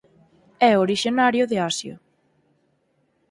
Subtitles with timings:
[0.69, 1.95] É orixinario de Asia.